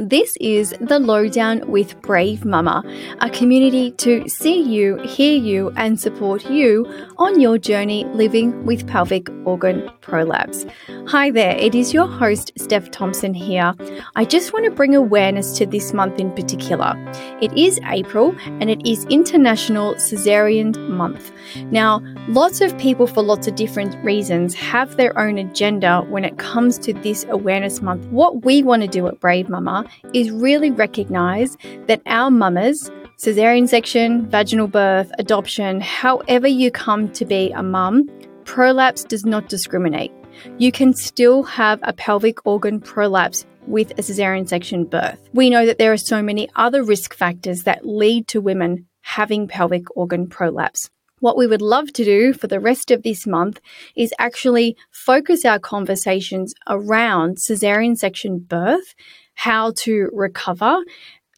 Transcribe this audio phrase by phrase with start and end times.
[0.00, 2.82] This is The Lowdown with Brave Mama,
[3.20, 6.86] a community to see you, hear you, and support you
[7.18, 10.64] on your journey living with pelvic organ prolapse.
[11.08, 13.74] Hi there, it is your host, Steph Thompson here.
[14.16, 16.94] I just want to bring awareness to this month in particular.
[17.42, 21.30] It is April and it is International Caesarean Month.
[21.70, 26.38] Now, lots of people, for lots of different reasons, have their own agenda when it
[26.38, 28.06] comes to this awareness month.
[28.06, 33.68] What we want to do at Brave Mama is really recognize that our mamas, cesarean
[33.68, 38.08] section, vaginal birth, adoption, however you come to be a mum,
[38.44, 40.12] prolapse does not discriminate.
[40.58, 45.28] You can still have a pelvic organ prolapse with a cesarean section birth.
[45.32, 49.48] We know that there are so many other risk factors that lead to women having
[49.48, 50.90] pelvic organ prolapse.
[51.20, 53.60] What we would love to do for the rest of this month
[53.94, 58.94] is actually focus our conversations around cesarean section birth
[59.40, 60.76] how to recover,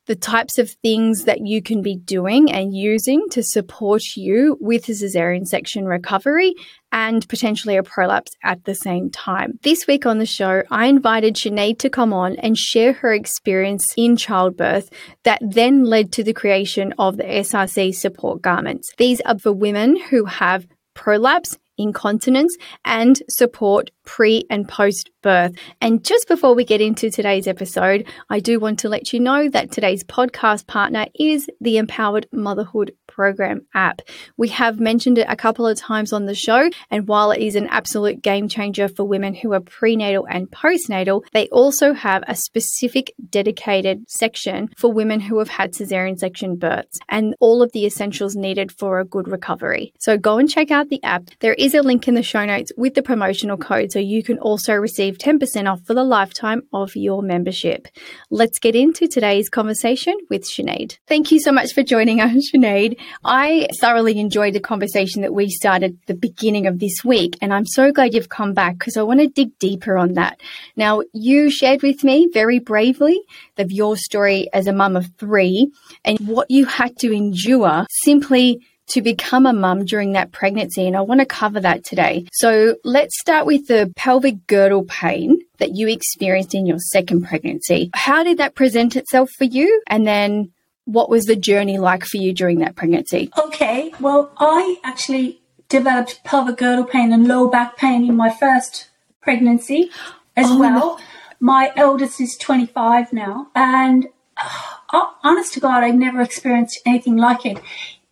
[0.07, 4.89] the types of things that you can be doing and using to support you with
[4.89, 6.53] a cesarean section recovery
[6.91, 9.57] and potentially a prolapse at the same time.
[9.63, 13.95] This week on the show, I invited Sinead to come on and share her experience
[13.97, 14.91] in childbirth
[15.23, 18.93] that then led to the creation of the SRC support garments.
[18.99, 25.55] These are for women who have prolapse incontinence and support pre and post birth.
[25.81, 29.49] And just before we get into today's episode, I do want to let you know
[29.49, 34.01] that today's podcast partner is the Empowered Motherhood Program app.
[34.37, 37.57] We have mentioned it a couple of times on the show, and while it is
[37.57, 42.35] an absolute game changer for women who are prenatal and postnatal, they also have a
[42.35, 47.85] specific dedicated section for women who have had cesarean section births and all of the
[47.85, 49.93] essentials needed for a good recovery.
[49.99, 51.29] So go and check out the app.
[51.41, 54.39] There is a link in the show notes with the promotional code so you can
[54.39, 57.89] also receive 10% off for the lifetime of your membership.
[58.31, 60.99] Let's get into today's conversation with Sinead.
[61.07, 62.99] Thank you so much for joining us, Sinead.
[63.25, 67.67] I thoroughly enjoyed the conversation that we started the beginning of this week, and I'm
[67.67, 70.41] so glad you've come back because I want to dig deeper on that.
[70.77, 73.21] Now, you shared with me very bravely
[73.59, 75.71] of your story as a mum of three
[76.05, 80.87] and what you had to endure simply to become a mum during that pregnancy.
[80.87, 82.27] And I want to cover that today.
[82.33, 87.91] So let's start with the pelvic girdle pain that you experienced in your second pregnancy.
[87.95, 89.83] How did that present itself for you?
[89.87, 90.53] And then
[90.85, 93.31] what was the journey like for you during that pregnancy?
[93.39, 98.91] Okay, well, I actually developed pelvic girdle pain and low back pain in my first
[99.21, 99.91] pregnancy
[100.37, 100.79] as oh, well.
[100.79, 100.99] No.
[101.41, 104.07] My eldest is 25 now, and
[104.37, 107.61] uh, honest to God, I've never experienced anything like it.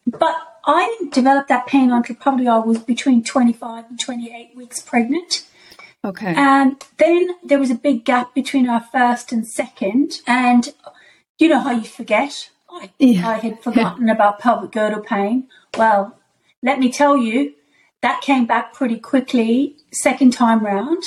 [0.06, 4.80] But I didn't develop that pain until probably I was between 25 and 28 weeks
[4.80, 5.46] pregnant.
[6.04, 6.34] Okay.
[6.34, 10.20] And then there was a big gap between our first and second.
[10.26, 10.72] And
[11.38, 12.50] you know how you forget?
[12.72, 13.28] I, yeah.
[13.28, 15.48] I had forgotten about pelvic girdle pain.
[15.76, 16.18] Well,
[16.62, 17.54] let me tell you,
[18.02, 21.02] that came back pretty quickly second time round.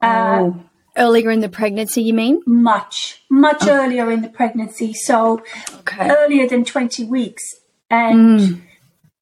[0.00, 0.64] Uh, oh.
[0.96, 2.42] Earlier in the pregnancy, you mean?
[2.46, 3.70] Much, much oh.
[3.70, 4.94] earlier in the pregnancy.
[4.94, 5.42] So
[5.80, 6.10] okay.
[6.10, 7.42] earlier than 20 weeks.
[7.90, 8.60] And mm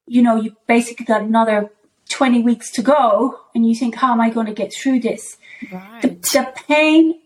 [0.07, 1.69] you know, you basically got another
[2.09, 5.37] 20 weeks to go and you think, how am I going to get through this?
[5.71, 6.01] Right.
[6.01, 7.21] The, the pain,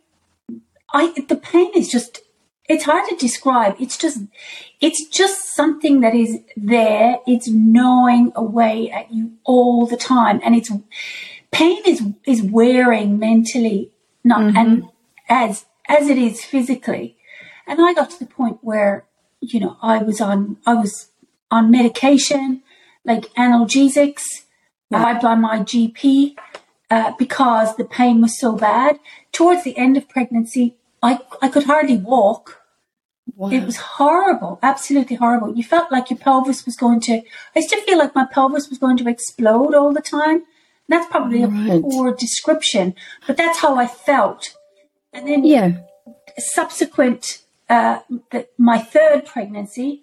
[0.94, 2.22] I, the pain is just,
[2.70, 3.76] it's hard to describe.
[3.80, 4.20] It's just,
[4.80, 7.18] it's just something that is there.
[7.26, 10.40] It's gnawing away at you all the time.
[10.44, 10.72] And it's,
[11.52, 13.92] pain is, is wearing mentally,
[14.24, 14.58] not, mm-hmm.
[14.58, 14.84] and
[15.28, 17.18] as, as it is physically.
[17.68, 19.06] And I got to the point where,
[19.42, 21.10] you know, I was on, I was
[21.50, 22.62] on medication
[23.04, 24.24] like analgesics
[24.92, 25.20] yeah.
[25.20, 26.36] by my GP
[26.92, 29.00] uh, because the pain was so bad.
[29.32, 32.59] Towards the end of pregnancy, I, I could hardly walk.
[33.36, 33.50] Wow.
[33.50, 35.56] It was horrible, absolutely horrible.
[35.56, 38.70] You felt like your pelvis was going to, I used to feel like my pelvis
[38.70, 40.36] was going to explode all the time.
[40.38, 40.44] And
[40.88, 41.78] that's probably right.
[41.78, 42.96] a poor description,
[43.28, 44.56] but that's how I felt.
[45.14, 45.82] And then, yeah,
[46.38, 48.00] subsequent, uh,
[48.32, 50.02] the, my third pregnancy,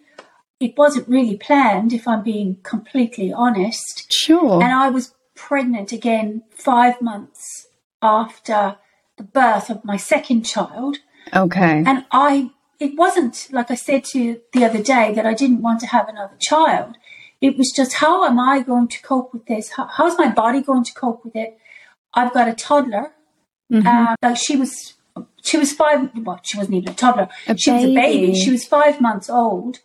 [0.60, 4.12] it wasn't really planned, if I'm being completely honest.
[4.12, 4.62] Sure.
[4.62, 7.66] And I was pregnant again five months
[8.00, 8.76] after
[9.16, 10.98] the birth of my second child.
[11.34, 11.82] Okay.
[11.84, 15.62] And I, it wasn't like I said to you the other day that I didn't
[15.62, 16.96] want to have another child.
[17.40, 19.70] It was just how am I going to cope with this?
[19.70, 21.58] How, how's my body going to cope with it?
[22.14, 23.12] I've got a toddler.
[23.72, 23.86] Mm-hmm.
[23.86, 24.94] Uh, like she was,
[25.42, 26.10] she was five.
[26.16, 27.28] Well, she wasn't even a toddler.
[27.46, 27.86] A she baby.
[27.86, 28.34] was a baby.
[28.34, 29.80] She was five months old.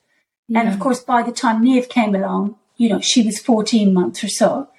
[0.48, 0.62] Yeah.
[0.62, 4.24] And of course, by the time Neve came along, you know, she was 14 months
[4.24, 4.70] or so.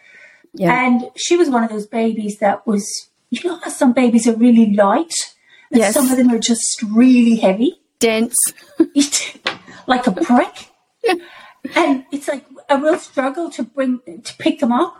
[0.55, 0.87] Yeah.
[0.87, 4.75] And she was one of those babies that was, you know, some babies are really
[4.75, 5.13] light
[5.73, 5.95] Yes.
[5.95, 8.35] Some of them are just really heavy, dense,
[9.87, 10.69] like a brick.
[11.75, 14.97] and it's like a real struggle to bring to pick them up.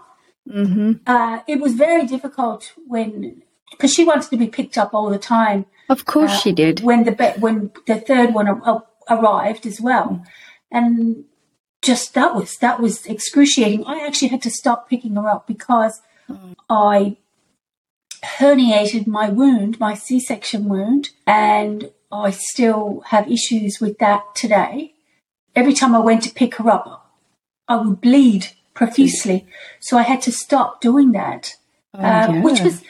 [0.49, 0.93] Mm-hmm.
[1.07, 5.19] Uh, it was very difficult when because she wanted to be picked up all the
[5.19, 5.67] time.
[5.89, 6.81] Of course, uh, she did.
[6.81, 10.25] When the when the third one ar- arrived as well,
[10.71, 11.25] and
[11.83, 13.85] just that was that was excruciating.
[13.85, 16.55] I actually had to stop picking her up because mm.
[16.69, 17.17] I
[18.39, 24.95] herniated my wound, my C-section wound, and I still have issues with that today.
[25.57, 27.11] Every time I went to pick her up,
[27.67, 29.47] I would bleed profusely,
[29.81, 31.55] so I had to stop doing that,
[31.95, 32.43] oh, uh, yeah.
[32.43, 32.83] which was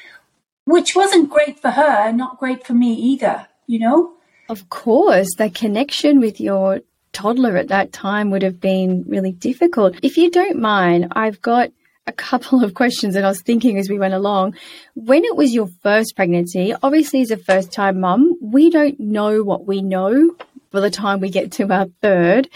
[0.65, 3.49] which wasn't great for her, not great for me either.
[3.67, 4.13] You know.
[4.49, 6.81] Of course, the connection with your
[7.13, 9.97] toddler at that time would have been really difficult.
[10.03, 11.71] If you don't mind, I've got
[12.07, 14.57] a couple of questions and I was thinking as we went along.
[14.95, 19.43] When it was your first pregnancy, obviously as a first time mum, we don't know
[19.43, 20.35] what we know
[20.71, 22.49] by the time we get to our third.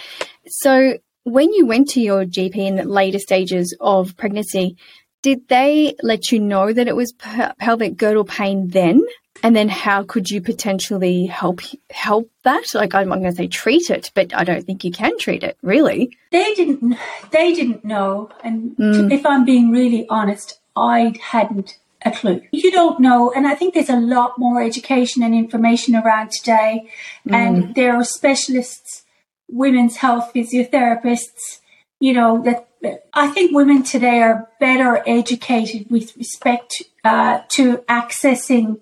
[0.46, 4.76] So when you went to your GP in the later stages of pregnancy,
[5.22, 7.12] did they let you know that it was
[7.58, 9.02] pelvic girdle pain then?
[9.46, 11.60] And then how could you potentially help
[11.90, 12.64] help that?
[12.75, 15.44] Like I'm, I'm going to say treat it, but I don't think you can treat
[15.44, 16.10] it really.
[16.32, 16.98] They didn't.
[17.31, 19.12] They didn't know, and Mm.
[19.12, 22.40] if I'm being really honest, I hadn't a clue.
[22.50, 26.90] You don't know, and I think there's a lot more education and information around today,
[27.31, 29.04] and there are specialists,
[29.49, 31.60] women's health physiotherapists.
[32.00, 32.66] You know that
[33.14, 38.81] I think women today are better educated with respect uh, to accessing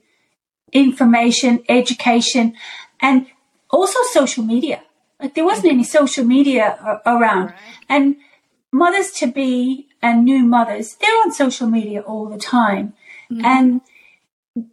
[0.75, 2.55] information, education,
[3.01, 3.27] and
[3.71, 4.83] also social media.
[5.21, 7.55] Like there wasn't any social media around,
[7.89, 8.17] and
[8.73, 12.93] mothers to be and new mothers they're on social media all the time.
[13.43, 13.81] And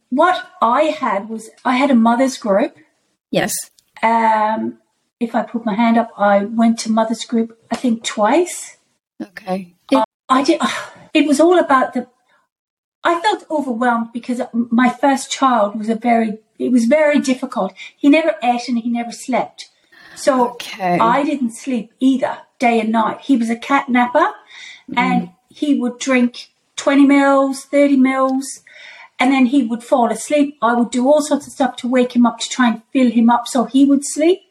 [0.09, 2.75] what I had was I had a mothers group.
[3.31, 3.53] Yes.
[4.03, 4.80] Um,
[5.19, 7.57] if I put my hand up, I went to mothers group.
[7.71, 8.77] I think twice.
[9.21, 9.75] Okay.
[10.30, 10.62] I did.
[11.13, 12.07] It was all about the.
[13.03, 16.39] I felt overwhelmed because my first child was a very.
[16.59, 17.74] It was very difficult.
[17.98, 19.69] He never ate and he never slept,
[20.15, 21.00] so Okay.
[21.00, 23.21] I didn't sleep either, day and night.
[23.21, 24.30] He was a cat napper,
[24.95, 28.45] and he would drink twenty mils, thirty mils,
[29.19, 30.57] and then he would fall asleep.
[30.62, 33.09] I would do all sorts of stuff to wake him up to try and fill
[33.09, 34.42] him up so he would sleep.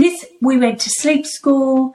[0.00, 1.94] This we went to sleep school.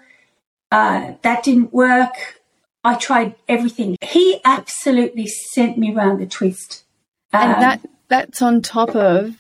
[0.72, 2.39] Uh, that didn't work.
[2.84, 3.98] I tried everything.
[4.02, 6.86] He absolutely sent me round the twist.
[7.34, 9.36] and Um, that that's on top of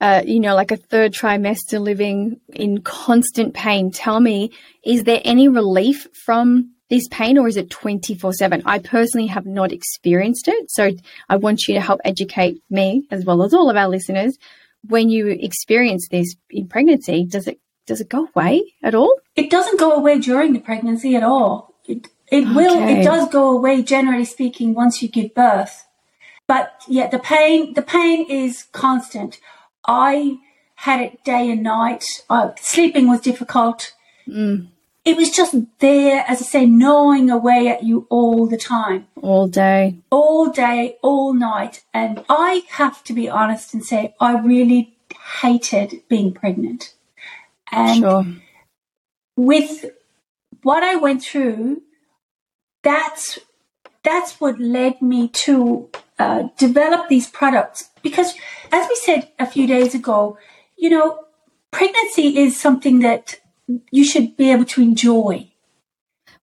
[0.00, 4.50] uh, you know like a third trimester living in constant pain tell me
[4.84, 9.46] is there any relief from this pain or is it 24 7 i personally have
[9.46, 10.90] not experienced it so
[11.28, 14.36] i want you to help educate me as well as all of our listeners
[14.88, 19.50] when you experience this in pregnancy does it does it go away at all it
[19.50, 21.71] doesn't go away during the pregnancy at all.
[22.32, 25.86] It it will it does go away generally speaking once you give birth.
[26.46, 29.38] But yeah, the pain the pain is constant.
[29.86, 30.38] I
[30.86, 32.04] had it day and night.
[32.28, 33.92] Uh, sleeping was difficult.
[35.04, 39.48] It was just there, as I say, gnawing away at you all the time, all
[39.48, 41.82] day all day, all night.
[41.92, 44.96] And I have to be honest and say, I really
[45.42, 46.94] hated being pregnant.
[47.72, 48.24] And sure
[49.36, 49.86] with
[50.62, 51.82] what I went through,
[52.82, 53.38] that's
[54.04, 57.90] that's what led me to uh, develop these products.
[58.02, 58.34] Because,
[58.72, 60.36] as we said a few days ago,
[60.76, 61.24] you know,
[61.70, 63.38] pregnancy is something that
[63.90, 65.48] you should be able to enjoy.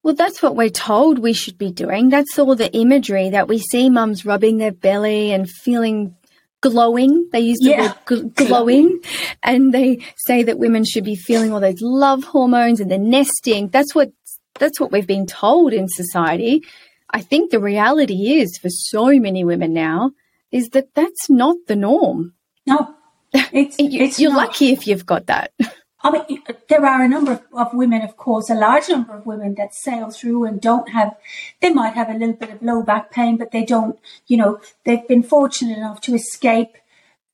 [0.04, 2.08] Well, that's what we're told we should be doing.
[2.10, 6.16] That's all the imagery that we see mums rubbing their belly and feeling
[6.62, 7.28] glowing.
[7.34, 7.82] They use the Yeah.
[7.82, 9.02] word gl- glowing
[9.44, 13.68] and they say that women should be feeling all those love hormones and the nesting.
[13.68, 14.12] That's what
[14.60, 16.64] that's what we've been told in society.
[17.10, 20.12] I think the reality is for so many women now
[20.52, 22.34] is that that's not the norm.
[22.68, 22.96] No,
[23.34, 24.48] it's, You, it's you're not.
[24.50, 25.52] lucky if you've got that.
[26.02, 29.26] I mean, there are a number of, of women, of course, a large number of
[29.26, 31.18] women that sail through and don't have,
[31.62, 34.62] they might have a little bit of low back pain, but they don't, you know,
[34.86, 36.78] they've been fortunate enough to escape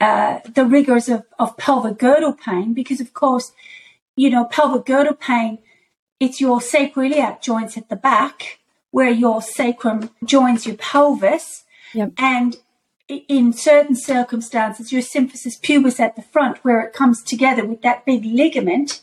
[0.02, 3.52] uh, the rigors of, of pelvic girdle pain because, of course,
[4.16, 5.60] you know, pelvic girdle pain,
[6.20, 8.60] it's your sacroiliac joints at the back
[8.92, 11.66] where your sacrum joins your pelvis.
[11.94, 12.14] Yep.
[12.18, 12.58] And
[13.08, 18.06] in certain circumstances, your symphysis pubis at the front, where it comes together with that
[18.06, 19.02] big ligament,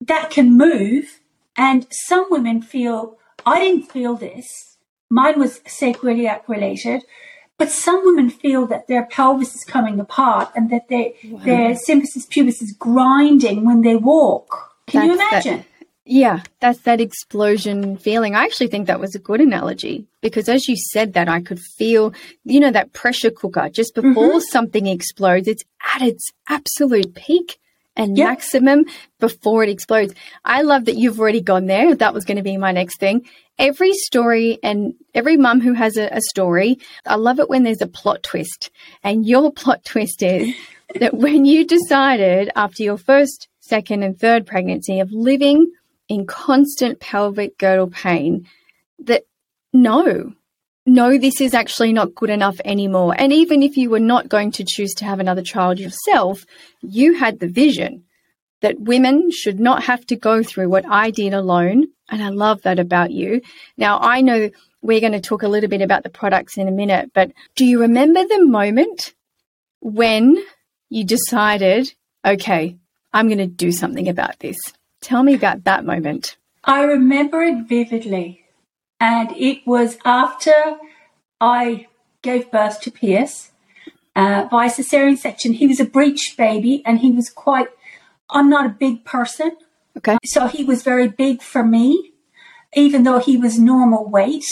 [0.00, 1.20] that can move.
[1.56, 3.16] And some women feel,
[3.46, 4.76] I didn't feel this.
[5.10, 7.02] Mine was sacroiliac related,
[7.62, 11.40] But some women feel that their pelvis is coming apart and that their wow.
[11.44, 14.74] their symphysis pubis is grinding when they walk.
[14.88, 15.64] Can That's you imagine?
[16.12, 18.34] Yeah, that's that explosion feeling.
[18.34, 21.58] I actually think that was a good analogy because as you said that, I could
[21.58, 22.12] feel,
[22.44, 24.50] you know, that pressure cooker just before mm-hmm.
[24.50, 25.64] something explodes, it's
[25.94, 27.58] at its absolute peak
[27.96, 28.28] and yep.
[28.28, 28.84] maximum
[29.20, 30.12] before it explodes.
[30.44, 31.94] I love that you've already gone there.
[31.94, 33.26] That was going to be my next thing.
[33.58, 37.80] Every story and every mum who has a, a story, I love it when there's
[37.80, 38.70] a plot twist.
[39.02, 40.54] And your plot twist is
[41.00, 45.72] that when you decided after your first, second, and third pregnancy of living
[46.12, 48.46] in constant pelvic girdle pain,
[48.98, 49.22] that
[49.72, 50.34] no,
[50.84, 53.14] no, this is actually not good enough anymore.
[53.16, 56.44] And even if you were not going to choose to have another child yourself,
[56.82, 58.04] you had the vision
[58.60, 61.86] that women should not have to go through what I did alone.
[62.10, 63.40] And I love that about you.
[63.78, 64.50] Now, I know
[64.82, 67.64] we're going to talk a little bit about the products in a minute, but do
[67.64, 69.14] you remember the moment
[69.80, 70.36] when
[70.90, 72.76] you decided, okay,
[73.14, 74.60] I'm going to do something about this?
[75.02, 76.36] Tell me about that moment.
[76.64, 78.44] I remember it vividly.
[79.00, 80.78] And it was after
[81.40, 81.88] I
[82.22, 83.50] gave birth to Pierce
[84.14, 85.54] uh, by cesarean section.
[85.54, 87.66] He was a breech baby and he was quite,
[88.30, 89.56] I'm not a big person.
[89.98, 90.18] Okay.
[90.24, 92.12] So he was very big for me,
[92.74, 94.46] even though he was normal weight.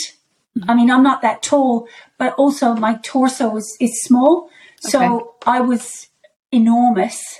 [0.57, 0.69] Mm-hmm.
[0.69, 4.49] I mean, I'm not that tall, but also my torso is, is small.
[4.81, 5.25] So okay.
[5.45, 6.09] I was
[6.51, 7.39] enormous.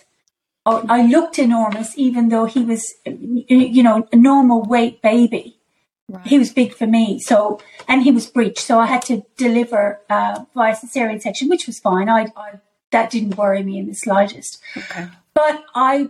[0.66, 5.58] I looked enormous, even though he was, you know, a normal weight baby.
[6.08, 6.28] Right.
[6.28, 10.02] He was big for me, so and he was breech, so I had to deliver
[10.10, 12.10] uh, via cesarean section, which was fine.
[12.10, 12.60] I, I
[12.92, 14.62] that didn't worry me in the slightest.
[14.76, 15.08] Okay.
[15.34, 16.10] But I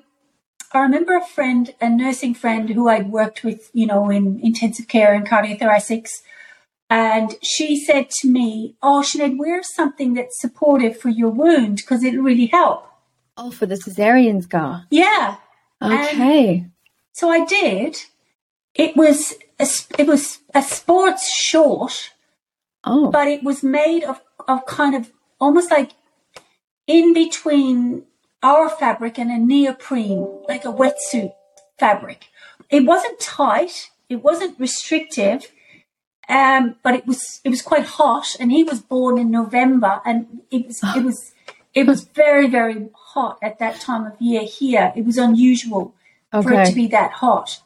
[0.71, 4.87] I remember a friend, a nursing friend who I'd worked with, you know, in intensive
[4.87, 6.09] care and cardiothoracics,
[6.89, 12.03] and she said to me, "Oh, Sinead, wear something that's supportive for your wound because
[12.03, 12.90] it'll really help."
[13.37, 14.85] Oh, for the cesarean scar.
[14.89, 15.37] Yeah.
[15.81, 16.57] Okay.
[16.57, 16.71] And
[17.13, 17.97] so I did.
[18.75, 19.67] It was a,
[19.99, 22.11] it was a sports short.
[22.83, 23.11] Oh.
[23.11, 25.91] But it was made of, of kind of almost like
[26.87, 28.03] in between
[28.43, 31.33] our fabric and a neoprene, like a wetsuit
[31.77, 32.25] fabric.
[32.69, 33.91] It wasn't tight.
[34.09, 35.51] It wasn't restrictive.
[36.29, 40.41] Um, but it was it was quite hot, and he was born in November, and
[40.49, 41.33] it was it was
[41.73, 44.93] it was very very hot at that time of year here.
[44.95, 45.93] It was unusual
[46.33, 46.47] okay.
[46.47, 47.61] for it to be that hot,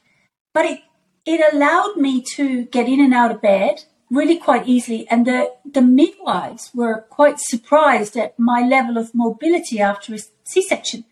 [0.53, 0.79] but it
[1.25, 5.07] it allowed me to get in and out of bed really quite easily.
[5.09, 10.61] And the, the midwives were quite surprised at my level of mobility after a C
[10.61, 11.05] section.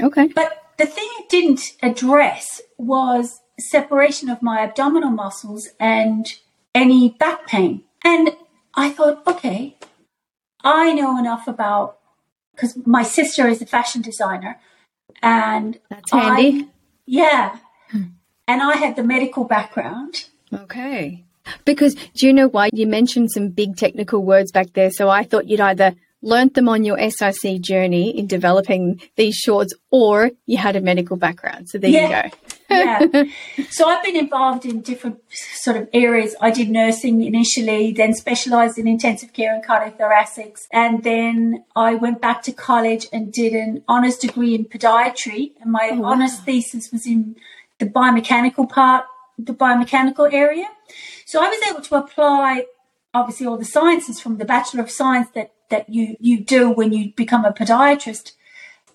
[0.00, 0.28] Okay.
[0.28, 6.26] But the thing it didn't address was separation of my abdominal muscles and
[6.74, 7.82] any back pain.
[8.04, 8.30] And
[8.74, 9.76] I thought, okay,
[10.62, 11.97] I know enough about
[12.58, 14.58] because my sister is a fashion designer,
[15.22, 16.64] and that's handy.
[16.64, 16.68] I,
[17.06, 17.58] yeah,
[17.92, 20.24] and I had the medical background.
[20.52, 21.24] Okay.
[21.64, 22.70] Because do you know why?
[22.72, 24.90] You mentioned some big technical words back there.
[24.90, 29.72] So I thought you'd either learnt them on your SRC journey in developing these shorts
[29.90, 31.68] or you had a medical background.
[31.68, 32.24] So there yeah.
[32.24, 32.36] you go.
[32.70, 33.06] Yeah.
[33.70, 36.34] So I've been involved in different sort of areas.
[36.40, 40.66] I did nursing initially, then specialized in intensive care and cardiothoracics.
[40.72, 45.52] And then I went back to college and did an honors degree in podiatry.
[45.60, 46.10] And my oh, wow.
[46.10, 47.36] honors thesis was in
[47.78, 49.04] the biomechanical part,
[49.38, 50.66] the biomechanical area.
[51.26, 52.66] So I was able to apply
[53.14, 56.92] obviously all the sciences from the Bachelor of Science that, that you, you do when
[56.92, 58.32] you become a podiatrist.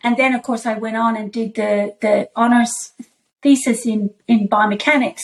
[0.03, 2.94] And then of course I went on and did the, the honors
[3.43, 5.21] thesis in, in biomechanics.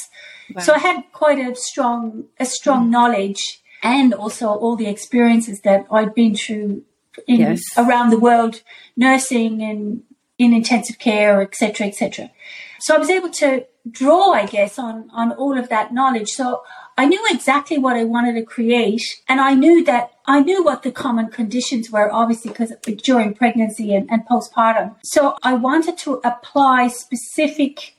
[0.54, 0.62] Wow.
[0.62, 2.92] So I had quite a strong, a strong mm.
[2.92, 6.84] knowledge and also all the experiences that I'd been through
[7.28, 7.62] in, yes.
[7.78, 8.62] around the world,
[8.96, 10.04] nursing and
[10.38, 12.32] in intensive care, etc., etc.
[12.80, 16.30] So I was able to draw, I guess, on, on all of that knowledge.
[16.30, 16.64] So
[16.98, 19.02] I knew exactly what I wanted to create.
[19.28, 22.72] And I knew that I knew what the common conditions were, obviously, because
[23.04, 24.96] during pregnancy and, and postpartum.
[25.04, 27.96] So I wanted to apply specific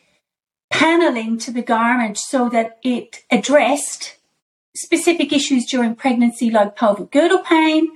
[0.71, 4.17] paneling to the garment so that it addressed
[4.75, 7.89] specific issues during pregnancy, like pelvic girdle pain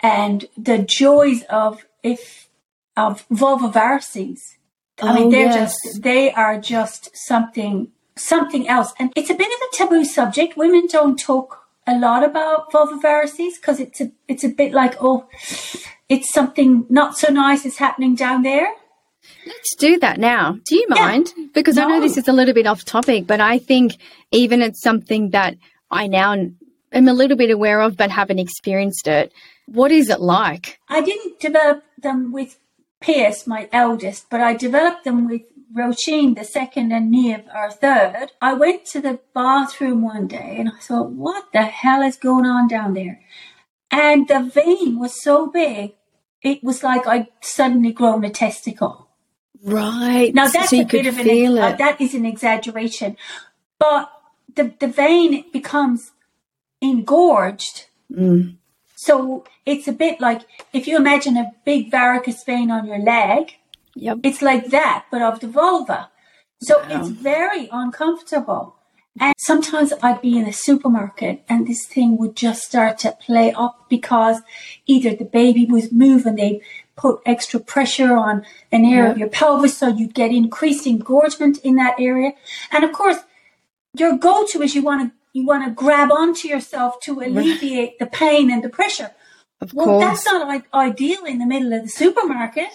[0.00, 2.48] and the joys of if
[2.96, 4.40] of vulvovarices
[5.00, 5.76] I mean, oh, they're yes.
[5.84, 8.92] just, they are just something, something else.
[8.98, 10.56] And it's a bit of a taboo subject.
[10.56, 15.28] Women don't talk a lot about vulvovarices because it's a, it's a bit like, oh,
[16.08, 18.72] it's something not so nice is happening down there.
[19.48, 20.58] Let's do that now.
[20.66, 21.32] Do you mind?
[21.36, 21.46] Yeah.
[21.54, 21.84] Because no.
[21.84, 23.96] I know this is a little bit off topic, but I think
[24.30, 25.56] even it's something that
[25.90, 26.32] I now
[26.92, 29.32] am a little bit aware of but haven't experienced it.
[29.66, 30.78] What is it like?
[30.88, 32.58] I didn't develop them with
[33.00, 35.42] Pierce, my eldest, but I developed them with
[35.74, 38.32] Roisin, the second, and Neve, our third.
[38.40, 42.46] I went to the bathroom one day and I thought, what the hell is going
[42.46, 43.20] on down there?
[43.90, 45.94] And the vein was so big,
[46.42, 49.07] it was like I'd suddenly grown a testicle.
[49.62, 50.32] Right.
[50.34, 53.16] Now that's so a bit of an, uh, that is an exaggeration,
[53.78, 54.10] but
[54.54, 56.12] the, the vein becomes
[56.80, 57.86] engorged.
[58.12, 58.56] Mm.
[58.96, 63.54] So it's a bit like if you imagine a big varicose vein on your leg,
[63.94, 64.18] yep.
[64.22, 66.10] it's like that, but of the vulva.
[66.60, 66.86] So wow.
[66.90, 68.77] it's very uncomfortable.
[69.20, 73.52] And sometimes I'd be in a supermarket and this thing would just start to play
[73.52, 74.40] up because
[74.86, 76.60] either the baby was moving, they
[76.96, 81.76] put extra pressure on an area of your pelvis, so you'd get increased engorgement in
[81.76, 82.32] that area.
[82.72, 83.18] And of course,
[83.96, 88.06] your go-to is you want to you want to grab onto yourself to alleviate the
[88.06, 89.12] pain and the pressure.
[89.60, 90.04] Of well, course.
[90.04, 92.70] that's not like ideal in the middle of the supermarket.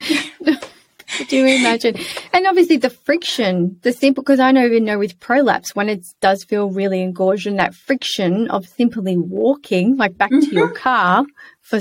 [1.28, 1.96] Do you imagine?
[2.32, 6.06] And obviously the friction, the simple, because I know even know with prolapse, when it
[6.20, 10.48] does feel really engorged and that friction of simply walking, like back mm-hmm.
[10.48, 10.76] to your mm-hmm.
[10.76, 11.26] car
[11.62, 11.80] for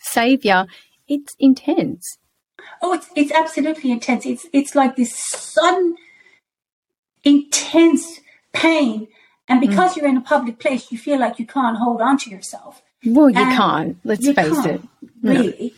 [0.00, 0.66] savior,
[1.08, 2.18] it's intense.
[2.82, 4.26] Oh, it's, it's absolutely intense.
[4.26, 5.96] It's, it's like this sudden,
[7.24, 8.20] intense
[8.52, 9.08] pain
[9.48, 9.68] and mm.
[9.68, 9.96] because mm.
[9.96, 12.82] you're in a public place, you feel like you can't hold on to yourself.
[13.04, 13.98] Well, you and can't.
[14.04, 14.80] Let's face can't, it.
[15.22, 15.74] Really.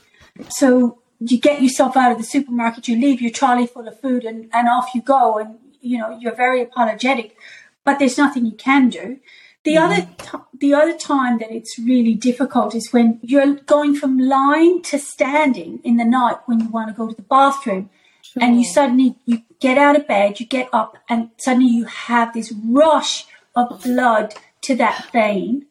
[0.48, 4.24] So you get yourself out of the supermarket, you leave your trolley full of food,
[4.24, 5.38] and, and off you go.
[5.38, 7.36] And you know you're very apologetic,
[7.84, 9.18] but there's nothing you can do.
[9.64, 9.82] The mm.
[9.84, 14.82] other t- the other time that it's really difficult is when you're going from lying
[14.82, 17.90] to standing in the night when you want to go to the bathroom,
[18.22, 18.42] sure.
[18.42, 22.32] and you suddenly you get out of bed, you get up, and suddenly you have
[22.32, 25.66] this rush of blood to that vein.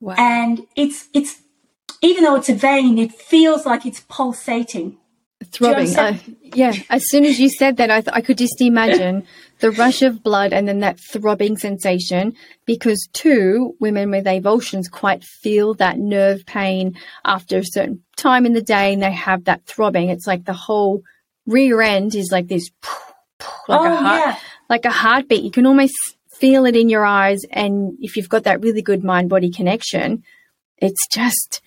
[0.00, 0.14] Wow.
[0.18, 1.40] And it's, it's,
[2.02, 4.98] even though it's a vein, it feels like it's pulsating.
[5.44, 6.18] Throbbing.
[6.42, 6.72] Yeah.
[6.88, 9.26] As soon as you said that, I, th- I could just imagine
[9.60, 15.24] the rush of blood and then that throbbing sensation because, too, women with avulsions quite
[15.24, 19.64] feel that nerve pain after a certain time in the day and they have that
[19.66, 20.08] throbbing.
[20.08, 21.02] It's like the whole
[21.46, 22.70] rear end is like this,
[23.68, 24.38] like, oh, a, heart, yeah.
[24.70, 25.44] like a heartbeat.
[25.44, 25.94] You can almost
[26.30, 27.42] feel it in your eyes.
[27.50, 30.22] And if you've got that really good mind body connection,
[30.78, 31.60] it's just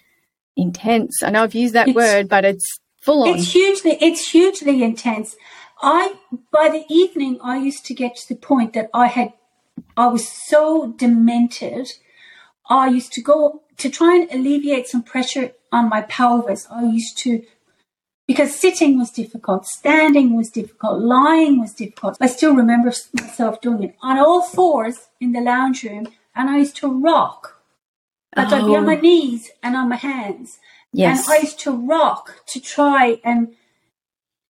[0.61, 1.21] intense.
[1.23, 2.65] I know I've used that it's, word, but it's
[3.01, 3.37] full on.
[3.37, 5.35] It's hugely, it's hugely intense.
[5.81, 6.15] I,
[6.51, 9.33] by the evening, I used to get to the point that I had,
[9.95, 11.89] I was so demented.
[12.69, 16.67] I used to go to try and alleviate some pressure on my pelvis.
[16.69, 17.43] I used to
[18.29, 22.15] because sitting was difficult, standing was difficult, lying was difficult.
[22.21, 26.59] I still remember myself doing it on all fours in the lounge room, and I
[26.59, 27.58] used to rock.
[28.51, 28.55] Oh.
[28.55, 29.01] I'd be on my oh.
[29.01, 30.59] knees and on my hands.
[30.91, 31.27] Yes.
[31.27, 33.55] And I used to rock to try and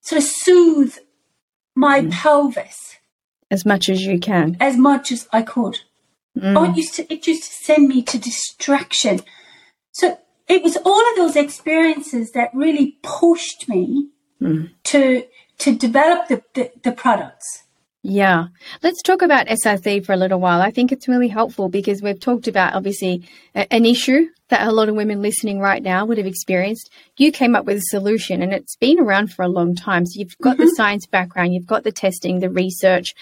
[0.01, 0.97] sort of soothe
[1.75, 2.11] my mm.
[2.11, 2.97] pelvis.
[3.51, 4.57] As much as you can.
[4.59, 5.79] As much as I could.
[6.37, 6.57] Mm.
[6.57, 9.21] Oh, it used to it used to send me to distraction.
[9.91, 14.09] So it was all of those experiences that really pushed me
[14.41, 14.71] mm.
[14.85, 15.25] to
[15.59, 17.63] to develop the, the, the products.
[18.01, 18.47] Yeah.
[18.81, 20.61] Let's talk about SRC for a little while.
[20.61, 24.71] I think it's really helpful because we've talked about obviously a, an issue that a
[24.71, 26.89] lot of women listening right now would have experienced.
[27.17, 30.05] You came up with a solution and it's been around for a long time.
[30.05, 30.65] So you've got mm-hmm.
[30.65, 33.13] the science background, you've got the testing, the research.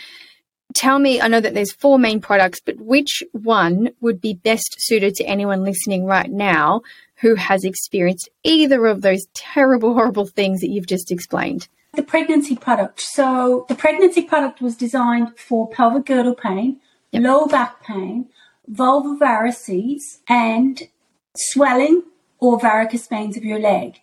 [0.76, 4.76] Tell me, I know that there's four main products, but which one would be best
[4.78, 6.82] suited to anyone listening right now
[7.22, 11.68] who has experienced either of those terrible, horrible things that you've just explained?
[11.94, 13.02] The pregnancy product.
[13.02, 16.80] So, the pregnancy product was designed for pelvic girdle pain,
[17.12, 17.24] yep.
[17.24, 18.30] low back pain,
[18.72, 20.88] vulvar varices, and
[21.36, 22.04] swelling
[22.40, 24.00] or varicose veins of your leg.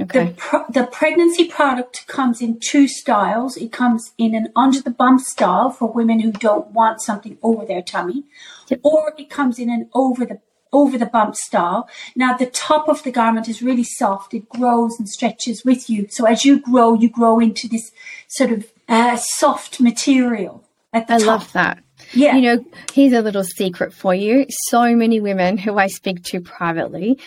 [0.00, 0.26] Okay.
[0.26, 3.56] The, pro- the pregnancy product comes in two styles.
[3.56, 7.64] It comes in an under the bump style for women who don't want something over
[7.64, 8.24] their tummy,
[8.68, 8.80] yep.
[8.82, 10.40] or it comes in an over the
[10.72, 11.88] over the bump style.
[12.16, 14.34] Now the top of the garment is really soft.
[14.34, 16.06] It grows and stretches with you.
[16.10, 17.90] So as you grow, you grow into this
[18.28, 21.26] sort of uh, soft material at the I top.
[21.26, 21.82] love that.
[22.14, 22.36] Yeah.
[22.36, 24.46] You know, here's a little secret for you.
[24.68, 27.18] So many women who I speak to privately,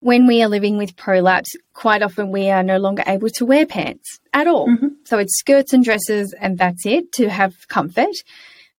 [0.00, 3.66] when we are living with prolapse, quite often we are no longer able to wear
[3.66, 4.68] pants at all.
[4.68, 4.88] Mm-hmm.
[5.04, 8.14] So it's skirts and dresses and that's it to have comfort.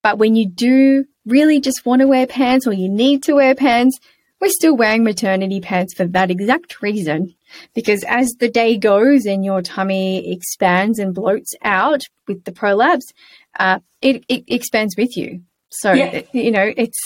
[0.02, 3.56] But when you do really just want to wear pants or you need to wear
[3.56, 4.00] pants,
[4.40, 7.36] we're still wearing maternity pants for that exact reason.
[7.76, 13.14] Because as the day goes and your tummy expands and bloats out with the prolapse,
[13.60, 15.42] uh, it, it expands with you.
[15.70, 16.22] So, yeah.
[16.34, 17.00] you know, it's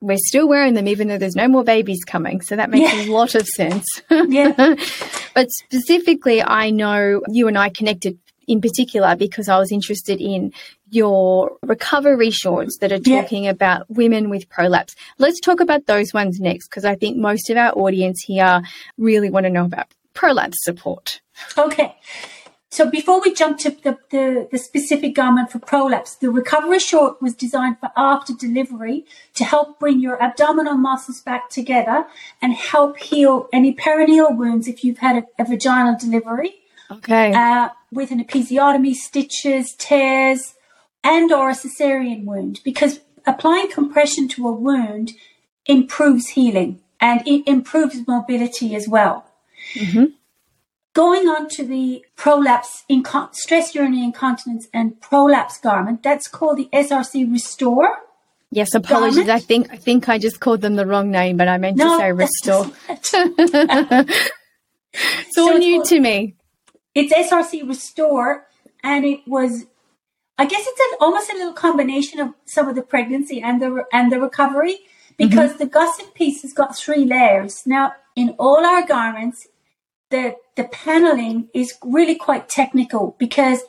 [0.00, 2.40] we're still wearing them even though there's no more babies coming.
[2.40, 3.04] So that makes yeah.
[3.04, 3.86] a lot of sense.
[4.10, 4.74] yeah.
[5.34, 10.52] but specifically, I know you and I connected in particular because I was interested in
[10.92, 13.50] your recovery shorts that are talking yeah.
[13.50, 14.94] about women with prolapse.
[15.18, 18.62] Let's talk about those ones next because I think most of our audience here
[18.98, 21.20] really want to know about prolapse support.
[21.56, 21.96] Okay.
[22.68, 27.20] So before we jump to the, the, the, specific garment for prolapse, the recovery short
[27.20, 32.06] was designed for after delivery to help bring your abdominal muscles back together
[32.40, 36.54] and help heal any perineal wounds if you've had a, a vaginal delivery.
[36.90, 37.34] Okay.
[37.34, 40.54] Uh, with an episiotomy, stitches, tears,
[41.04, 45.12] and or a cesarean wound because applying compression to a wound
[45.66, 49.26] improves healing and it improves mobility as well.
[49.74, 50.04] Mm-hmm.
[50.94, 56.68] Going on to the prolapse, inco- stress urinary incontinence and prolapse garment, that's called the
[56.72, 57.88] SRC Restore.
[58.50, 59.16] Yes, apologies.
[59.16, 59.30] Garment.
[59.30, 61.96] I think I think I just called them the wrong name, but I meant no,
[61.96, 62.70] to say restore.
[62.90, 63.14] it's
[65.38, 66.34] all so new it's, to me.
[66.94, 68.46] It's SRC Restore,
[68.84, 69.64] and it was,
[70.42, 73.84] I guess it's an, almost a little combination of some of the pregnancy and the
[73.92, 74.78] and the recovery
[75.16, 75.58] because mm-hmm.
[75.58, 77.62] the gusset piece has got three layers.
[77.64, 79.46] Now, in all our garments,
[80.10, 83.60] the, the paneling is really quite technical because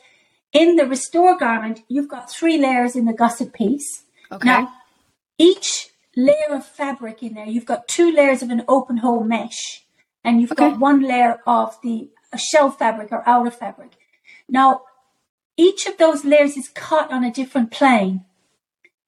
[0.52, 4.02] in the restore garment, you've got three layers in the gusset piece.
[4.32, 4.48] Okay.
[4.48, 4.72] Now,
[5.38, 9.84] each layer of fabric in there, you've got two layers of an open hole mesh,
[10.24, 10.70] and you've okay.
[10.70, 13.92] got one layer of the shell fabric or outer fabric.
[14.48, 14.82] Now,
[15.56, 18.24] each of those layers is cut on a different plane.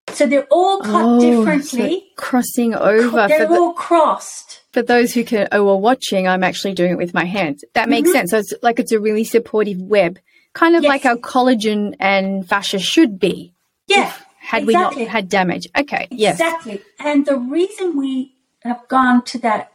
[0.09, 1.99] So they're all cut oh, differently.
[1.99, 3.27] So crossing over.
[3.27, 4.61] They're all the, crossed.
[4.71, 7.63] For those who can, oh, are watching, I'm actually doing it with my hands.
[7.73, 8.17] That makes mm-hmm.
[8.17, 8.31] sense.
[8.31, 10.17] So it's like it's a really supportive web,
[10.53, 10.89] kind of yes.
[10.89, 13.53] like our collagen and fascia should be.
[13.87, 14.13] Yeah.
[14.39, 14.65] Had exactly.
[14.65, 15.67] we not had damage.
[15.77, 16.07] Okay.
[16.09, 16.39] Yes.
[16.39, 16.81] Exactly.
[16.99, 19.73] And the reason we have gone to that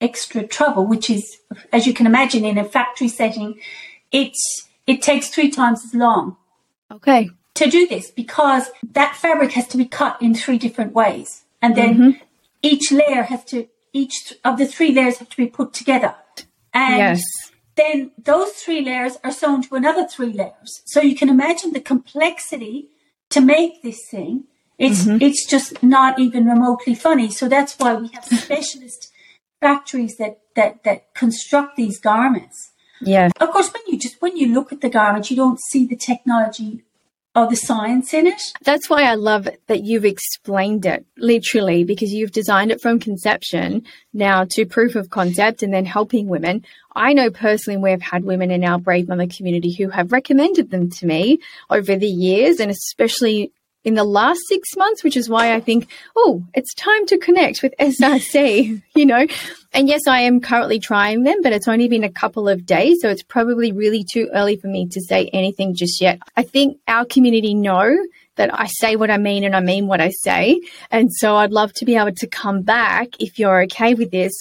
[0.00, 1.38] extra trouble, which is,
[1.72, 3.60] as you can imagine, in a factory setting,
[4.10, 6.36] it's it takes three times as long.
[6.90, 11.44] Okay to do this because that fabric has to be cut in three different ways.
[11.62, 12.24] And then mm-hmm.
[12.62, 16.14] each layer has to, each of the three layers have to be put together.
[16.72, 17.22] And yes.
[17.76, 20.82] then those three layers are sewn to another three layers.
[20.84, 22.88] So you can imagine the complexity
[23.30, 24.44] to make this thing.
[24.76, 25.22] It's, mm-hmm.
[25.22, 27.30] it's just not even remotely funny.
[27.30, 29.12] So that's why we have specialist
[29.60, 32.72] factories that, that, that construct these garments.
[33.00, 33.30] Yeah.
[33.40, 35.96] Of course, when you just, when you look at the garment, you don't see the
[35.96, 36.84] technology
[37.34, 38.40] or the science in it.
[38.62, 43.82] That's why I love that you've explained it literally because you've designed it from conception
[44.12, 46.64] now to proof of concept and then helping women.
[46.94, 50.90] I know personally we've had women in our Brave Mother community who have recommended them
[50.90, 53.52] to me over the years and especially
[53.84, 57.62] in the last six months, which is why I think, oh, it's time to connect
[57.62, 59.26] with SRC, you know.
[59.72, 62.98] And yes, I am currently trying them, but it's only been a couple of days.
[63.02, 66.20] So it's probably really too early for me to say anything just yet.
[66.36, 67.94] I think our community know
[68.36, 70.60] that I say what I mean and I mean what I say.
[70.90, 74.32] And so I'd love to be able to come back if you're okay with this.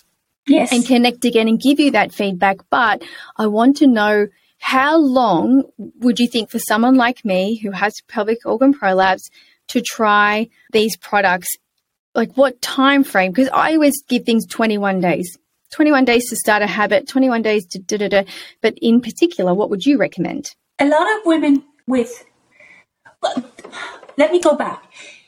[0.47, 0.73] Yes.
[0.73, 2.57] And connect again and give you that feedback.
[2.69, 3.01] But
[3.37, 4.27] I want to know
[4.63, 5.63] how long
[5.99, 9.29] would you think for someone like me who has pelvic organ prolapse
[9.67, 11.49] to try these products?
[12.15, 13.33] Like what time frame?
[13.33, 15.37] Because I always give things 21 days.
[15.73, 18.23] 21 days to start a habit, 21 days to da da da.
[18.61, 20.55] But in particular, what would you recommend?
[20.79, 22.23] A lot of women with,
[23.21, 23.51] well,
[24.17, 24.81] let me go back.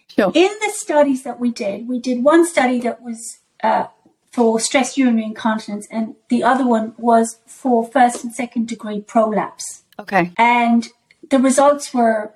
[0.07, 0.31] Sure.
[0.33, 3.87] In the studies that we did, we did one study that was uh,
[4.35, 9.83] for stress urinary incontinence, and the other one was for first and second degree prolapse.
[9.97, 10.33] Okay.
[10.37, 10.89] And
[11.29, 12.33] the results were,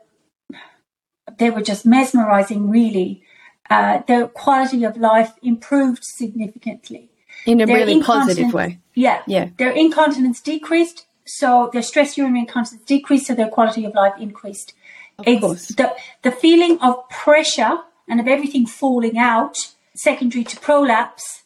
[1.38, 3.24] they were just mesmerizing, really.
[3.70, 7.10] Uh, their quality of life improved significantly.
[7.46, 8.80] In a their really positive way.
[8.96, 9.22] Yeah.
[9.28, 9.50] Yeah.
[9.58, 14.74] Their incontinence decreased, so their stress urinary incontinence decreased, so their quality of life increased.
[15.18, 15.68] Of it's course.
[15.68, 19.58] The, the feeling of pressure and of everything falling out
[19.96, 21.44] secondary to prolapse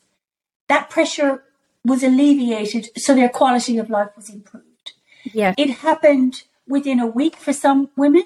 [0.73, 1.43] that pressure
[1.85, 4.93] was alleviated, so their quality of life was improved.
[5.23, 5.53] Yeah.
[5.55, 8.23] It happened within a week for some women.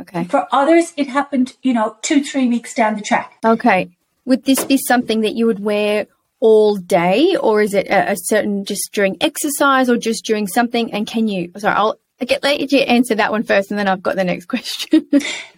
[0.00, 0.24] Okay.
[0.24, 3.38] For others, it happened, you know, two, three weeks down the track.
[3.44, 3.90] Okay.
[4.24, 6.06] Would this be something that you would wear
[6.40, 10.92] all day, or is it a, a certain just during exercise or just during something?
[10.92, 13.88] And can you, sorry, I'll I get let you answer that one first, and then
[13.88, 15.08] I've got the next question.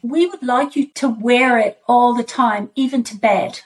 [0.03, 3.61] we would like you to wear it all the time, even to bed.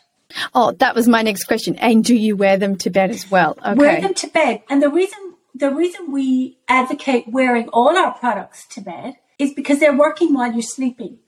[0.55, 1.77] Oh, that was my next question.
[1.77, 3.57] And do you wear them to bed as well?
[3.65, 3.75] Okay.
[3.75, 4.63] Wear them to bed.
[4.69, 9.81] And the reason the reason we advocate wearing all our products to bed is because
[9.81, 11.19] they're working while you're sleeping.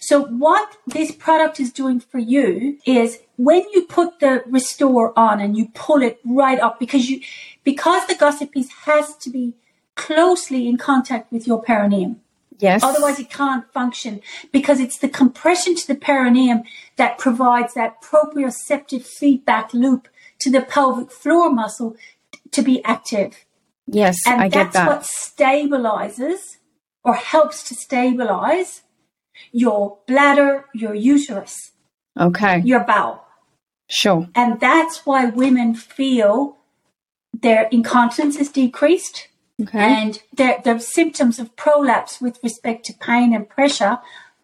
[0.00, 5.40] So what this product is doing for you is when you put the restore on
[5.40, 7.20] and you pull it right up because you,
[7.64, 9.54] because the gusset piece has to be
[9.96, 12.20] closely in contact with your perineum.
[12.60, 12.82] Yes.
[12.84, 14.20] Otherwise it can't function
[14.52, 16.62] because it's the compression to the perineum
[16.96, 20.08] that provides that proprioceptive feedback loop
[20.40, 21.96] to the pelvic floor muscle
[22.52, 23.44] to be active.
[23.86, 24.86] Yes, and I get that.
[24.86, 26.58] That's what stabilizes
[27.02, 28.82] or helps to stabilize
[29.52, 31.72] your bladder, your uterus,
[32.18, 33.24] okay, your bowel.
[33.88, 34.28] Sure.
[34.34, 36.58] And that's why women feel
[37.32, 39.28] their incontinence is decreased.
[39.60, 39.78] Okay.
[39.78, 43.98] And the, their symptoms of prolapse with respect to pain and pressure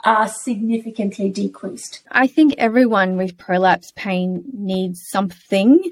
[0.05, 2.03] are significantly decreased.
[2.11, 5.91] I think everyone with prolapse pain needs something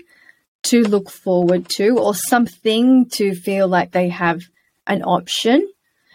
[0.64, 4.42] to look forward to or something to feel like they have
[4.86, 5.68] an option.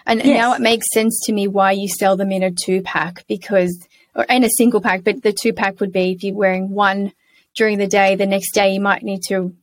[0.06, 0.28] And yes.
[0.28, 3.88] now it makes sense to me why you sell them in a two pack because,
[4.15, 7.13] or in a single pack, but the two pack would be if you're wearing one
[7.56, 9.54] during the day, the next day you might need to,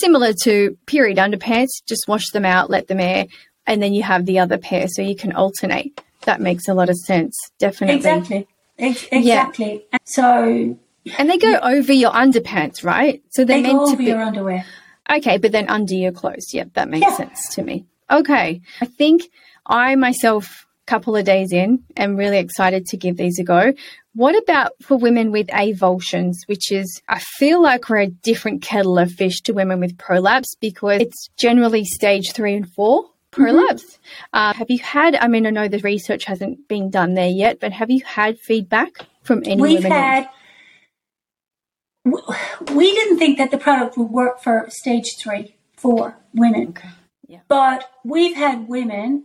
[0.00, 3.26] similar to period underpants, just wash them out, let them air,
[3.66, 6.00] and then you have the other pair so you can alternate.
[6.22, 7.96] That makes a lot of sense, definitely.
[7.96, 8.46] Exactly.
[8.78, 9.84] Ex- exactly.
[9.92, 9.98] Yeah.
[10.04, 10.78] So.
[11.18, 13.22] And they go over your underpants, right?
[13.30, 14.64] So they're they meant to be your underwear.
[15.10, 16.54] Okay, but then under your clothes.
[16.54, 17.16] Yep, that makes yeah.
[17.16, 17.84] sense to me.
[18.10, 18.62] Okay.
[18.80, 19.22] I think
[19.66, 23.72] I myself, couple of days in, am really excited to give these a go.
[24.14, 28.98] What about for women with avulsions, which is, I feel like we're a different kettle
[28.98, 33.84] of fish to women with prolapse because it's generally stage three and four prolapse.
[33.84, 34.36] Mm-hmm.
[34.38, 37.58] Uh, have you had, I mean, I know the research hasn't been done there yet,
[37.60, 38.90] but have you had feedback
[39.22, 39.90] from any We've women?
[39.90, 40.28] had,
[42.72, 46.68] we didn't think that the product would work for stage three for women.
[46.68, 46.88] Okay.
[47.26, 47.40] Yeah.
[47.48, 49.24] But we've had women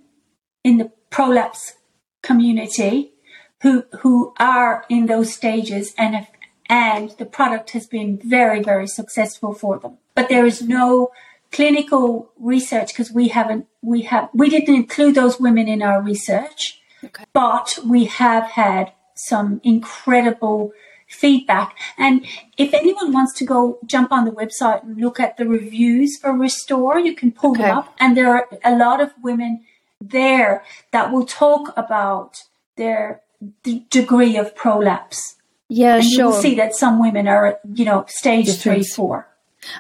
[0.64, 1.74] in the prolapse
[2.22, 3.14] community
[3.62, 6.28] who who are in those stages and have,
[6.68, 11.12] and the product has been very very successful for them but there is no
[11.52, 16.82] clinical research because we haven't we have we didn't include those women in our research
[17.04, 17.24] okay.
[17.34, 20.72] but we have had some incredible
[21.08, 22.24] feedback and
[22.58, 26.32] if anyone wants to go jump on the website and look at the reviews for
[26.32, 27.64] restore you can pull okay.
[27.64, 29.66] them up and there are a lot of women
[30.02, 32.44] there that will talk about
[32.76, 33.22] their
[33.64, 35.36] d- degree of prolapse.
[35.68, 36.18] Yeah, and sure.
[36.18, 38.62] You will see that some women are, you know, stage Different.
[38.80, 39.28] three, four.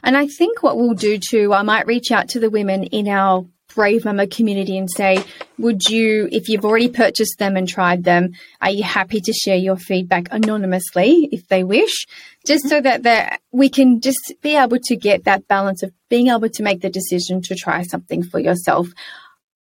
[0.04, 3.08] And I think what we'll do too, I might reach out to the women in
[3.08, 5.24] our Brave Mama community and say,
[5.58, 9.56] would you, if you've already purchased them and tried them, are you happy to share
[9.56, 12.08] your feedback anonymously if they wish?
[12.46, 16.50] Just so that we can just be able to get that balance of being able
[16.50, 18.90] to make the decision to try something for yourself.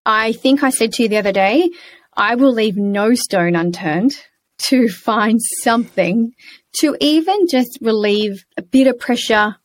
[0.08, 1.70] I think I said to you the other day,
[2.16, 4.18] I will leave no stone unturned
[4.62, 6.32] to find something
[6.80, 9.56] to even just relieve a bit of pressure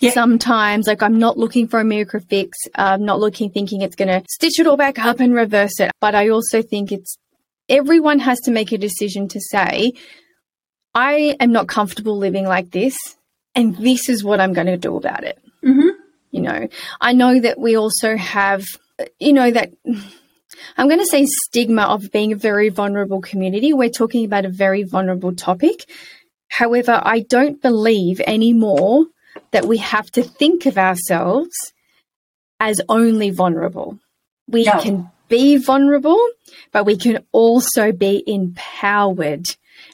[0.00, 0.12] Yep.
[0.12, 2.58] Sometimes, like I'm not looking for a miracle fix.
[2.74, 5.92] I'm not looking thinking it's going to stitch it all back up and reverse it.
[6.00, 7.16] But I also think it's
[7.68, 9.92] everyone has to make a decision to say,
[10.94, 12.96] I am not comfortable living like this,
[13.54, 15.38] and this is what I'm going to do about it.
[15.64, 15.88] Mm-hmm.
[16.32, 16.68] You know,
[17.00, 18.66] I know that we also have
[19.18, 19.72] you know, that
[20.76, 23.72] I'm going to say stigma of being a very vulnerable community.
[23.72, 25.84] We're talking about a very vulnerable topic.
[26.48, 29.06] However, I don't believe anymore
[29.50, 31.54] that we have to think of ourselves
[32.60, 33.98] as only vulnerable.
[34.46, 34.80] We no.
[34.80, 36.20] can be vulnerable,
[36.70, 39.46] but we can also be empowered.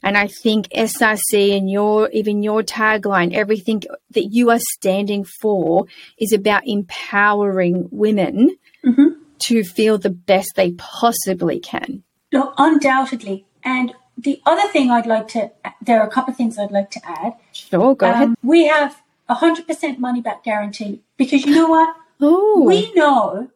[0.02, 5.86] And I think SRC and your even your tagline, everything that you are standing for
[6.18, 9.20] is about empowering women mm-hmm.
[9.40, 12.02] to feel the best they possibly can.
[12.32, 13.46] No, undoubtedly.
[13.62, 16.90] And the other thing I'd like to, there are a couple of things I'd like
[16.92, 17.34] to add.
[17.52, 18.34] Sure, go um, ahead.
[18.42, 21.96] We have a 100% money back guarantee because you know what?
[22.20, 22.64] Oh.
[22.66, 23.50] We know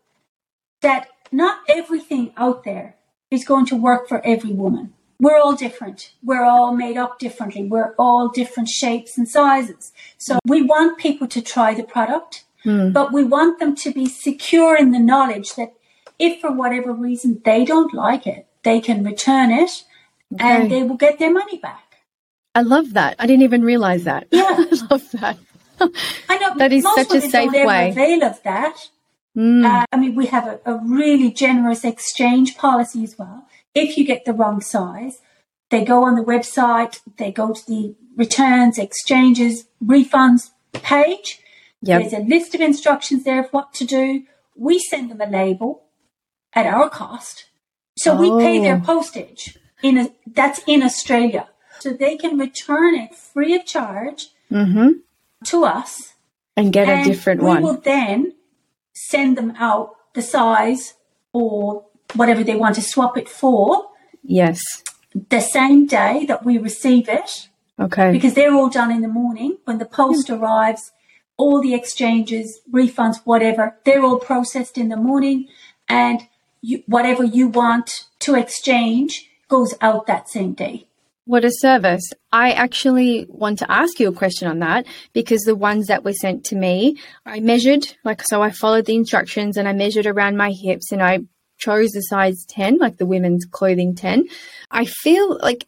[0.81, 2.97] that not everything out there
[3.31, 4.95] is going to work for every woman.
[5.21, 6.13] We're all different.
[6.23, 7.65] We're all made up differently.
[7.65, 9.93] We're all different shapes and sizes.
[10.19, 12.92] So we want people to try the product Mm.
[12.92, 15.74] But we want them to be secure in the knowledge that
[16.18, 19.85] if for whatever reason they don't like it, they can return it
[20.33, 20.44] okay.
[20.44, 21.96] and they will get their money back.
[22.55, 23.16] I love that.
[23.18, 24.29] I didn't even realize that.
[24.33, 24.46] Yeah.
[24.48, 25.38] I love that.
[26.29, 26.55] I know.
[26.57, 27.90] that is such a safe way.
[27.90, 28.88] Avail of that.
[29.37, 29.64] Mm.
[29.64, 33.46] Uh, I mean, we have a, a really generous exchange policy as well.
[33.74, 35.18] If you get the wrong size,
[35.70, 41.40] they go on the website, they go to the returns, exchanges, refunds page,
[41.85, 42.01] Yep.
[42.01, 44.25] There's a list of instructions there of what to do.
[44.57, 45.85] We send them a label
[46.53, 47.47] at our cost.
[47.97, 48.20] So oh.
[48.20, 48.81] we pay their oh.
[48.81, 49.59] postage.
[49.83, 51.49] in a, that's in Australia.
[51.81, 54.92] So they can return it free of charge mm-hmm.
[55.44, 56.14] to us.
[56.57, 57.57] And get and a different we one.
[57.59, 58.35] We will then
[58.94, 60.94] send them out the size
[61.33, 63.90] or whatever they want to swap it for.
[64.23, 64.62] Yes.
[65.12, 67.49] The same day that we receive it.
[67.79, 68.12] Okay.
[68.12, 69.59] Because they're all done in the morning.
[69.64, 70.40] When the post mm.
[70.40, 70.92] arrives,
[71.37, 75.49] all the exchanges, refunds, whatever, they're all processed in the morning.
[75.88, 76.23] And
[76.61, 80.87] you, whatever you want to exchange goes out that same day.
[81.27, 82.03] What a service.
[82.33, 86.12] I actually want to ask you a question on that because the ones that were
[86.12, 90.37] sent to me, I measured, like, so I followed the instructions and I measured around
[90.37, 91.20] my hips and I
[91.59, 94.27] chose the size 10, like the women's clothing 10.
[94.70, 95.66] I feel like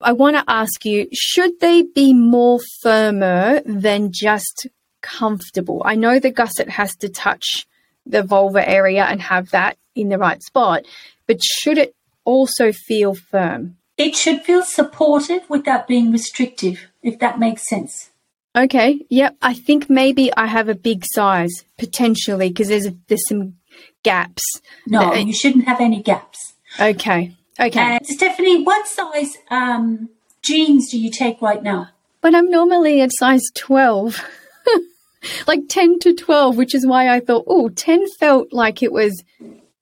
[0.00, 4.66] I want to ask you, should they be more firmer than just
[5.08, 5.82] comfortable?
[5.84, 7.66] I know the gusset has to touch
[8.04, 10.84] the vulva area and have that in the right spot,
[11.26, 11.94] but should it
[12.24, 13.76] also feel firm?
[13.96, 18.10] It should feel supportive without being restrictive, if that makes sense.
[18.56, 19.04] Okay.
[19.08, 19.36] Yep.
[19.42, 23.56] I think maybe I have a big size potentially because there's there's some
[24.02, 24.42] gaps.
[24.86, 26.54] No, that, you shouldn't have any gaps.
[26.80, 27.36] Okay.
[27.60, 27.80] Okay.
[27.80, 30.10] And Stephanie, what size um,
[30.42, 31.90] jeans do you take right now?
[32.20, 34.20] But I'm normally at size 12.
[35.46, 39.22] like 10 to 12, which is why I thought, oh, 10 felt like it was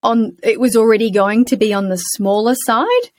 [0.03, 3.11] on it was already going to be on the smaller side.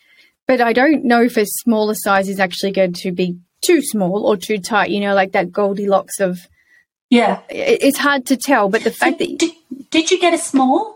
[0.47, 4.25] But I don't know if a smaller size is actually going to be too small
[4.25, 6.47] or too tight, you know, like that Goldilocks of.
[7.09, 7.41] Yeah.
[7.49, 9.39] It's hard to tell, but the fact so that.
[9.39, 9.51] Did,
[9.89, 10.95] did you get a small?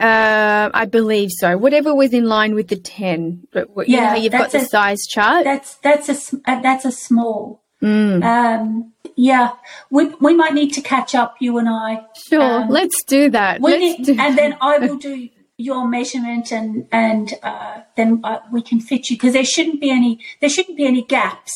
[0.00, 1.56] Uh, I believe so.
[1.56, 3.48] Whatever was in line with the 10.
[3.52, 4.14] But, you yeah.
[4.14, 5.44] Know, you've got the a, size chart.
[5.44, 7.62] That's, that's, a, uh, that's a small.
[7.82, 8.24] Mm.
[8.24, 9.52] Um, yeah,
[9.90, 12.04] we, we might need to catch up, you and I.
[12.28, 13.60] Sure, um, let's do that.
[13.60, 18.40] Let's need, do and then I will do your measurement and and uh, then uh,
[18.52, 21.52] we can fit you because there shouldn't be any there shouldn't be any gaps.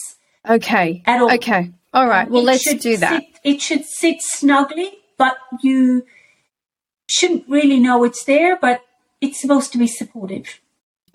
[0.49, 1.03] Okay.
[1.07, 1.33] At all.
[1.35, 1.73] Okay.
[1.93, 2.31] All right.
[2.31, 3.23] Well, it let's do that.
[3.23, 6.07] Sit, it should sit snugly, but you
[7.09, 8.57] shouldn't really know it's there.
[8.57, 8.83] But
[9.21, 10.61] it's supposed to be supportive.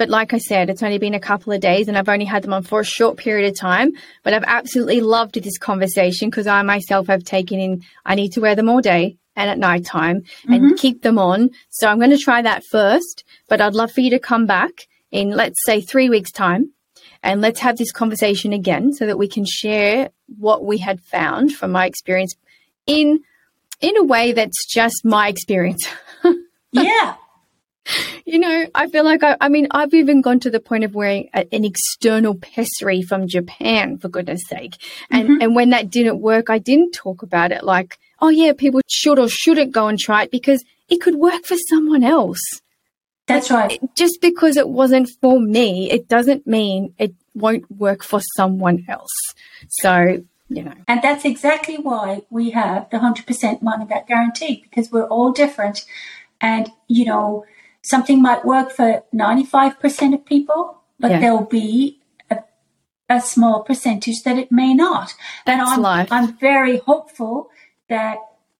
[0.04, 2.44] But like I said, it's only been a couple of days and I've only had
[2.44, 3.94] them on for a short period of time.
[4.24, 8.42] But I've absolutely loved this conversation because I myself have taken in, I need to
[8.42, 10.76] wear them all day and at night time and mm-hmm.
[10.76, 11.52] keep them on.
[11.70, 14.90] So I'm going to try that first, but I'd love for you to come back
[15.10, 16.74] in, let's say, three weeks' time.
[17.24, 21.56] And let's have this conversation again so that we can share what we had found
[21.56, 22.36] from my experience
[22.88, 23.22] in
[23.80, 25.88] in a way that's just my experience.
[26.74, 27.16] yeah.
[28.26, 30.96] You know, I feel like I, I mean, I've even gone to the point of
[30.96, 34.78] wearing a, an external pessary from Japan, for goodness sake.
[35.12, 35.42] And, mm-hmm.
[35.42, 39.20] and when that didn't work, I didn't talk about it like oh yeah, people should
[39.20, 42.40] or shouldn't go and try it because it could work for someone else.
[43.28, 43.80] That's right.
[43.96, 49.12] Just because it wasn't for me, it doesn't mean it won't work for someone else.
[49.70, 50.74] So, you know.
[50.88, 55.86] And that's exactly why we have the 100% money back guarantee because we're all different.
[56.40, 57.46] And, you know,
[57.84, 61.20] something might work for 95% of people, but yeah.
[61.20, 62.40] there'll be a,
[63.10, 65.14] a, small percentage that it may not.
[65.46, 66.12] That's and I'm, life.
[66.12, 67.50] I'm very hopeful
[67.90, 68.18] that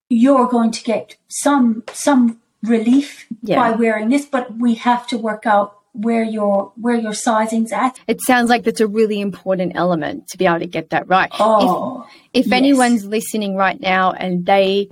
[0.10, 3.56] you're going to get some some relief yeah.
[3.56, 8.00] by wearing this, but we have to work out where your where your sizing's at.
[8.08, 11.30] It sounds like that's a really important element to be able to get that right.
[11.40, 12.58] Oh, if, if yes.
[12.58, 14.90] anyone's listening right now and they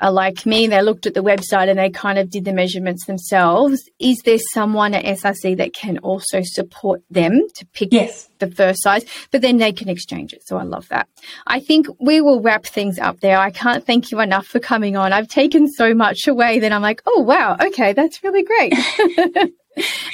[0.00, 3.06] are like me, they looked at the website and they kind of did the measurements
[3.06, 3.88] themselves.
[4.00, 8.28] Is there someone at SRC that can also support them to pick yes.
[8.40, 9.04] the first size?
[9.30, 10.46] But then they can exchange it.
[10.46, 11.08] So I love that.
[11.46, 13.38] I think we will wrap things up there.
[13.38, 15.12] I can't thank you enough for coming on.
[15.12, 18.72] I've taken so much away that I'm like, oh, wow, okay, that's really great.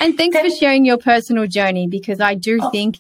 [0.01, 2.71] and thanks for sharing your personal journey because I do oh.
[2.71, 2.99] think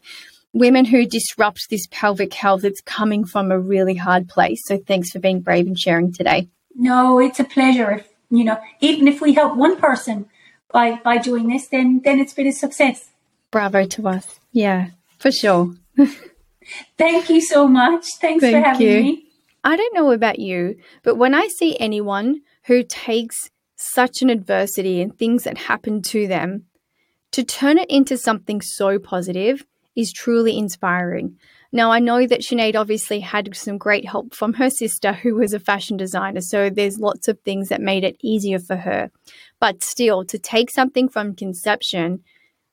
[0.54, 4.62] women who disrupt this pelvic health, it's coming from a really hard place.
[4.64, 6.48] So thanks for being brave and sharing today.
[6.74, 7.90] No, it's a pleasure.
[7.90, 10.26] If, you know, even if we help one person
[10.72, 13.10] by by doing this, then then it's been a success.
[13.50, 14.40] Bravo to us.
[14.52, 15.74] Yeah, for sure.
[16.96, 18.06] Thank you so much.
[18.20, 19.02] Thanks Thank for having you.
[19.02, 19.24] me.
[19.64, 25.00] I don't know about you, but when I see anyone who takes such an adversity
[25.00, 26.64] and things that happen to them
[27.32, 29.64] to turn it into something so positive
[29.96, 31.38] is truly inspiring.
[31.72, 35.54] Now, I know that Sinead obviously had some great help from her sister, who was
[35.54, 36.40] a fashion designer.
[36.40, 39.10] So there's lots of things that made it easier for her.
[39.60, 42.24] But still, to take something from conception,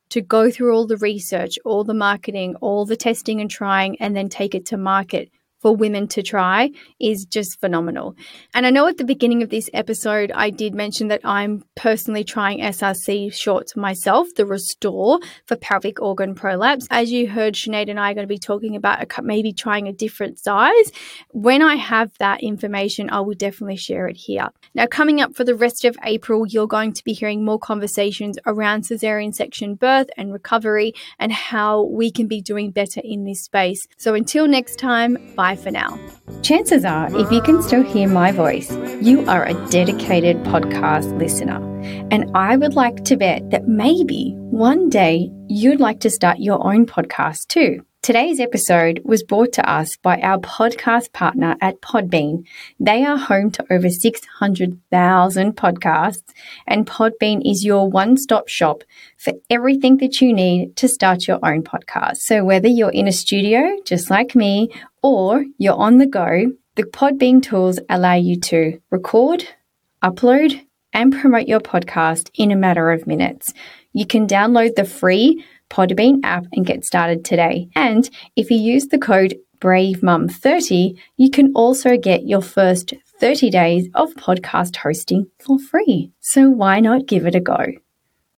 [0.09, 4.15] to go through all the research, all the marketing, all the testing and trying, and
[4.15, 5.29] then take it to market
[5.59, 8.15] for women to try is just phenomenal.
[8.53, 12.23] And I know at the beginning of this episode, I did mention that I'm personally
[12.23, 16.87] trying SRC shorts myself, the Restore for pelvic organ prolapse.
[16.89, 19.93] As you heard, Sinead and I are going to be talking about maybe trying a
[19.93, 20.91] different size.
[21.31, 24.49] When I have that information, I will definitely share it here.
[24.73, 28.37] Now, coming up for the rest of April, you're going to be hearing more conversations
[28.45, 33.43] around cesarean section birth and recovery and how we can be doing better in this
[33.43, 33.87] space.
[33.97, 35.97] So until next time, bye bye for now.
[36.41, 38.69] Chances are, if you can still hear my voice,
[39.01, 41.59] you are a dedicated podcast listener.
[42.11, 46.59] And I would like to bet that maybe one day you'd like to start your
[46.65, 47.85] own podcast too.
[48.07, 52.45] Today's episode was brought to us by our podcast partner at Podbean.
[52.79, 56.29] They are home to over 600,000 podcasts,
[56.65, 58.83] and Podbean is your one stop shop
[59.17, 62.17] for everything that you need to start your own podcast.
[62.17, 64.69] So, whether you're in a studio, just like me,
[65.07, 69.47] or you're on the go, the Podbean tools allow you to record,
[70.03, 70.61] upload,
[70.93, 73.53] and promote your podcast in a matter of minutes.
[73.93, 77.69] You can download the free Podbean app and get started today.
[77.75, 83.89] And if you use the code BRAVEMUM30, you can also get your first 30 days
[83.95, 86.11] of podcast hosting for free.
[86.19, 87.65] So why not give it a go?